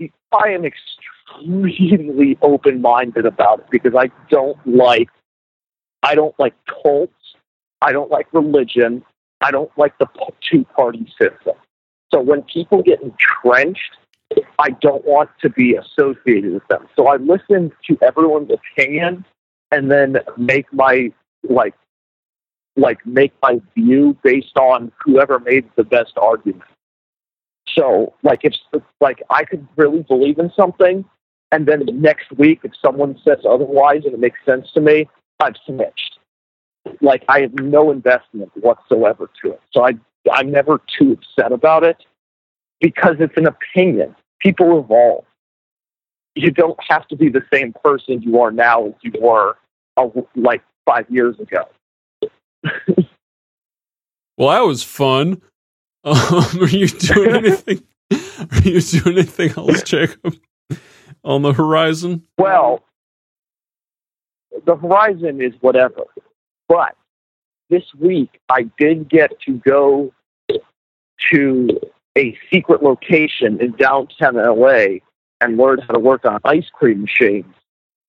I 0.00 0.48
am 0.48 0.64
extremely 0.64 2.38
open 2.42 2.80
minded 2.80 3.26
about 3.26 3.60
it 3.60 3.66
because 3.70 3.94
I 3.94 4.10
don't 4.30 4.58
like 4.66 5.08
I 6.02 6.14
don't 6.14 6.34
like 6.38 6.54
cults. 6.82 7.12
I 7.80 7.92
don't 7.92 8.10
like 8.10 8.26
religion. 8.32 9.04
I 9.40 9.52
don't 9.52 9.70
like 9.78 9.96
the 9.98 10.08
two 10.50 10.64
party 10.64 11.06
system. 11.20 11.54
So 12.12 12.20
when 12.20 12.42
people 12.42 12.82
get 12.82 13.02
entrenched, 13.02 13.96
I 14.58 14.70
don't 14.80 15.04
want 15.04 15.30
to 15.42 15.50
be 15.50 15.74
associated 15.74 16.52
with 16.52 16.66
them. 16.68 16.86
So 16.96 17.06
I 17.06 17.16
listen 17.16 17.72
to 17.88 17.98
everyone's 18.02 18.50
opinion 18.50 19.24
and 19.70 19.90
then 19.90 20.18
make 20.36 20.72
my 20.72 21.12
like 21.48 21.74
like 22.76 23.04
make 23.06 23.32
my 23.42 23.60
view 23.74 24.16
based 24.22 24.56
on 24.56 24.92
whoever 25.04 25.38
made 25.40 25.68
the 25.76 25.84
best 25.84 26.12
argument. 26.16 26.62
So 27.76 28.14
like 28.22 28.40
if 28.42 28.54
like 29.00 29.22
I 29.30 29.44
could 29.44 29.66
really 29.76 30.02
believe 30.02 30.38
in 30.38 30.50
something 30.56 31.04
and 31.52 31.66
then 31.66 31.84
next 31.94 32.30
week 32.32 32.60
if 32.64 32.72
someone 32.84 33.18
says 33.24 33.38
otherwise 33.48 34.02
and 34.04 34.14
it 34.14 34.20
makes 34.20 34.38
sense 34.44 34.70
to 34.72 34.80
me, 34.80 35.08
I've 35.40 35.56
snitched. 35.66 36.18
Like 37.00 37.24
I 37.28 37.40
have 37.40 37.54
no 37.54 37.90
investment 37.90 38.50
whatsoever 38.54 39.30
to 39.42 39.52
it. 39.52 39.60
So 39.72 39.84
I 39.84 39.92
I'm 40.32 40.50
never 40.50 40.80
too 40.98 41.12
upset 41.12 41.52
about 41.52 41.84
it 41.84 41.96
because 42.80 43.16
it's 43.20 43.36
an 43.36 43.46
opinion. 43.46 44.14
People 44.40 44.78
evolve. 44.78 45.24
You 46.34 46.50
don't 46.50 46.78
have 46.88 47.06
to 47.08 47.16
be 47.16 47.28
the 47.28 47.42
same 47.52 47.74
person 47.84 48.22
you 48.22 48.40
are 48.40 48.52
now 48.52 48.86
as 48.86 48.94
you 49.02 49.12
were 49.20 49.56
uh, 49.96 50.08
like 50.36 50.62
five 50.86 51.06
years 51.10 51.36
ago. 51.40 51.68
well, 54.36 54.50
that 54.50 54.66
was 54.66 54.82
fun. 54.82 55.42
Um, 56.04 56.62
are 56.62 56.68
you 56.68 56.86
doing 56.86 57.34
anything? 57.44 57.82
Are 58.12 58.60
you 58.62 58.80
doing 58.80 59.18
anything 59.18 59.50
else, 59.58 59.82
Jacob, 59.82 60.36
on 61.22 61.42
the 61.42 61.52
horizon? 61.52 62.22
Well, 62.38 62.84
the 64.64 64.76
horizon 64.76 65.42
is 65.42 65.52
whatever. 65.60 66.04
But 66.68 66.96
this 67.68 67.82
week, 67.98 68.40
I 68.48 68.70
did 68.78 69.10
get 69.10 69.38
to 69.40 69.54
go 69.58 70.14
to 71.32 71.68
a 72.16 72.36
secret 72.52 72.82
location 72.82 73.60
in 73.60 73.72
downtown 73.72 74.36
LA 74.36 74.98
and 75.40 75.56
learn 75.56 75.78
how 75.78 75.94
to 75.94 76.00
work 76.00 76.24
on 76.24 76.40
ice 76.44 76.68
cream 76.72 77.02
machines. 77.02 77.54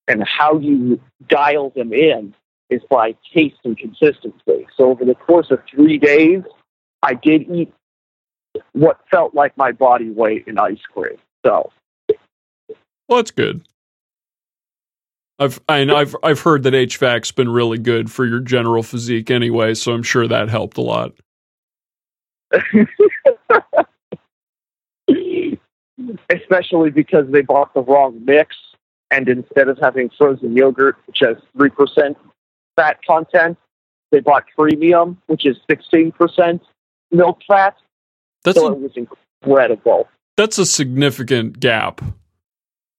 And 0.07 0.23
how 0.23 0.57
you 0.57 0.99
dial 1.27 1.69
them 1.69 1.93
in 1.93 2.33
is 2.71 2.81
by 2.89 3.15
taste 3.31 3.59
and 3.63 3.77
consistency. 3.77 4.67
So 4.75 4.85
over 4.85 5.05
the 5.05 5.13
course 5.13 5.51
of 5.51 5.59
three 5.69 5.99
days, 5.99 6.41
I 7.03 7.13
did 7.13 7.43
eat 7.51 7.71
what 8.73 8.99
felt 9.11 9.35
like 9.35 9.55
my 9.55 9.71
body 9.71 10.09
weight 10.09 10.45
in 10.47 10.57
ice 10.57 10.81
cream. 10.91 11.17
So, 11.45 11.71
well, 13.07 13.17
that's 13.17 13.31
good. 13.31 13.67
I've 15.37 15.59
I, 15.69 15.81
I've 15.81 16.15
I've 16.21 16.41
heard 16.41 16.63
that 16.63 16.73
HVAC's 16.73 17.31
been 17.31 17.49
really 17.49 17.77
good 17.77 18.11
for 18.11 18.25
your 18.25 18.41
general 18.41 18.83
physique 18.83 19.31
anyway, 19.31 19.73
so 19.73 19.93
I'm 19.93 20.03
sure 20.03 20.27
that 20.27 20.49
helped 20.49 20.77
a 20.77 20.81
lot. 20.81 21.13
Especially 26.29 26.91
because 26.91 27.25
they 27.29 27.41
bought 27.41 27.73
the 27.73 27.81
wrong 27.81 28.21
mix, 28.25 28.55
and 29.11 29.27
instead 29.27 29.67
of 29.67 29.77
having 29.79 30.09
frozen 30.17 30.55
yogurt, 30.55 30.95
which 31.07 31.19
has 31.21 31.35
three 31.57 31.69
percent 31.69 32.17
fat 32.75 32.99
content, 33.05 33.57
they 34.11 34.19
bought 34.19 34.45
premium, 34.57 35.21
which 35.27 35.45
is 35.45 35.57
sixteen 35.69 36.11
percent 36.11 36.61
milk 37.11 37.39
fat. 37.47 37.75
That's 38.43 38.57
so 38.57 38.67
a, 38.67 38.71
it 38.71 38.79
was 38.79 38.91
incredible. 39.43 40.07
That's 40.37 40.57
a 40.57 40.65
significant 40.65 41.59
gap. 41.59 42.01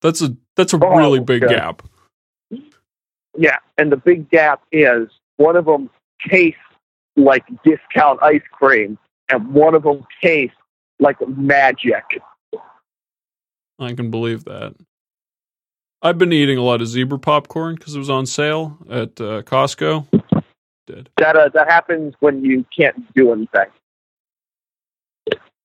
That's 0.01 0.21
a 0.21 0.35
that's 0.55 0.73
a 0.73 0.79
oh, 0.81 0.95
really 0.95 1.19
big 1.19 1.47
gap. 1.47 1.83
Yeah, 3.37 3.57
and 3.77 3.91
the 3.91 3.97
big 3.97 4.29
gap 4.29 4.61
is 4.71 5.09
one 5.37 5.55
of 5.55 5.65
them 5.65 5.89
tastes 6.29 6.59
like 7.15 7.43
discount 7.63 8.21
ice 8.21 8.41
cream, 8.51 8.97
and 9.31 9.53
one 9.53 9.75
of 9.75 9.83
them 9.83 10.05
tastes 10.21 10.55
like 10.99 11.17
magic. 11.27 12.03
I 13.79 13.93
can 13.93 14.11
believe 14.11 14.45
that. 14.45 14.75
I've 16.03 16.17
been 16.17 16.33
eating 16.33 16.57
a 16.57 16.63
lot 16.63 16.81
of 16.81 16.87
zebra 16.87 17.19
popcorn 17.19 17.75
because 17.75 17.95
it 17.95 17.99
was 17.99 18.09
on 18.09 18.25
sale 18.25 18.77
at 18.89 19.21
uh, 19.21 19.43
Costco. 19.43 20.07
Did 20.87 21.09
that 21.17 21.35
uh, 21.35 21.49
that 21.53 21.69
happens 21.69 22.15
when 22.19 22.43
you 22.43 22.65
can't 22.75 23.13
do 23.13 23.31
anything. 23.31 23.67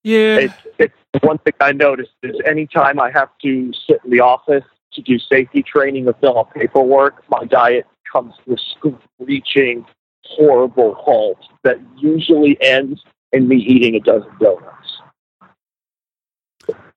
Yeah, 0.04 0.36
it's, 0.36 0.54
it's 0.78 0.94
one 1.22 1.38
thing 1.38 1.54
I 1.58 1.72
noticed 1.72 2.12
is 2.22 2.36
anytime 2.46 3.00
I 3.00 3.10
have 3.10 3.30
to 3.42 3.72
sit 3.88 4.00
in 4.04 4.10
the 4.10 4.20
office 4.20 4.64
to 4.92 5.02
do 5.02 5.18
safety 5.18 5.62
training 5.62 6.06
or 6.06 6.14
fill 6.20 6.38
out 6.38 6.54
paperwork, 6.54 7.24
my 7.28 7.44
diet 7.44 7.86
comes 8.12 8.34
to 8.44 8.54
a 8.54 8.56
screeching, 8.56 9.84
horrible 10.24 10.94
halt 10.94 11.38
that 11.64 11.78
usually 11.96 12.56
ends 12.60 13.02
in 13.36 13.48
me 13.48 13.56
eating 13.56 13.94
a 13.94 14.00
dozen 14.00 14.30
donuts. 14.40 14.72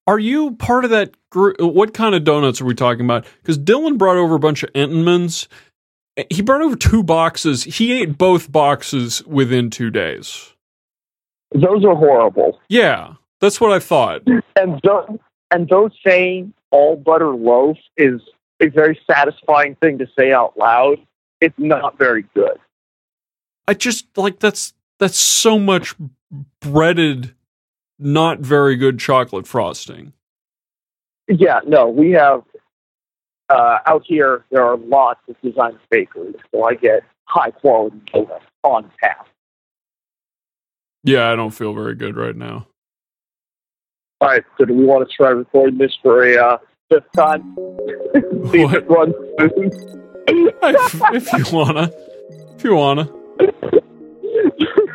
Are 0.08 0.18
you 0.18 0.56
part 0.56 0.86
of 0.86 0.90
that 0.92 1.14
group? 1.30 1.62
What 1.62 1.94
kind 1.94 2.16
of 2.16 2.24
donuts 2.24 2.62
are 2.62 2.66
we 2.66 2.74
talking 2.74 3.06
about? 3.06 3.26
Because 3.42 3.60
Dylan 3.60 3.98
brought 3.98 4.18
over 4.18 4.36
a 4.36 4.40
bunch 4.40 4.64
of 4.64 4.74
Entenmann's. 4.74 5.48
He 6.32 6.42
brought 6.42 6.62
over 6.62 6.76
two 6.76 7.04
boxes. 7.04 7.64
He 7.64 8.02
ate 8.02 8.18
both 8.18 8.52
boxes 8.52 9.24
within 9.26 9.70
two 9.70 9.92
days. 9.92 10.54
Those 11.54 11.86
are 11.86 11.96
horrible. 11.96 12.60
Yeah, 12.70 13.14
that's 13.40 13.62
what 13.62 13.72
I 13.72 13.80
thought. 13.80 14.24
And 14.56 14.80
those, 14.84 15.20
and 15.52 15.70
those 15.70 15.92
saying 16.06 16.54
all 16.72 16.96
butter 16.96 17.36
loaf 17.36 17.78
is 17.98 18.22
a 18.60 18.68
very 18.68 19.00
satisfying 19.10 19.76
thing 19.76 19.98
to 20.00 20.08
say 20.18 20.32
out 20.32 20.58
loud. 20.58 20.98
It's 21.40 21.56
not 21.58 21.98
very 21.98 22.26
good. 22.34 22.58
I 23.68 23.76
just 23.76 24.06
like 24.18 24.40
that's 24.40 24.74
that's 24.98 25.18
so 25.18 25.60
much 25.60 25.96
breaded, 26.62 27.34
not 27.98 28.40
very 28.40 28.76
good 28.76 29.00
chocolate 29.00 29.48
frosting. 29.48 30.14
Yeah, 31.28 31.60
no, 31.66 31.88
we 31.88 32.12
have 32.12 32.44
uh, 33.50 33.80
out 33.86 34.04
here. 34.06 34.46
There 34.52 34.64
are 34.64 34.78
lots 34.78 35.20
of 35.28 35.36
design 35.42 35.78
bakeries, 35.90 36.36
so 36.52 36.64
I 36.64 36.76
get 36.76 37.04
high 37.26 37.52
quality 37.52 38.02
donuts 38.12 38.46
on 38.64 38.92
tap. 39.02 39.28
Yeah, 41.04 41.32
I 41.32 41.36
don't 41.36 41.52
feel 41.52 41.74
very 41.74 41.96
good 41.96 42.16
right 42.16 42.36
now. 42.36 42.68
All 44.22 44.28
right, 44.28 44.44
so 44.58 44.66
do 44.66 44.74
we 44.74 44.84
want 44.84 45.08
to 45.08 45.16
try 45.16 45.30
recording 45.30 45.78
this 45.78 45.98
for 46.02 46.24
a 46.24 46.36
uh, 46.36 46.58
fifth 46.90 47.12
time? 47.16 47.56
See 48.52 48.62
if 48.62 48.74
it 48.74 48.90
runs 48.90 49.14
smooth. 49.38 49.74
if, 50.28 51.32
if 51.32 51.34
you 51.34 51.58
wanna, 51.58 51.92
if 52.56 52.64
you 52.64 52.76
wanna. 52.76 53.10